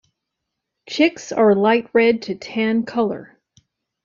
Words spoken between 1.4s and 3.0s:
a light red to tan